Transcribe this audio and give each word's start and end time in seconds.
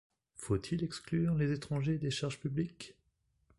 Faut-il 0.33 0.83
exclure 0.83 1.35
les 1.35 1.51
étrangers 1.51 1.99
des 1.99 2.09
charges 2.09 2.39
publiques? 2.39 2.95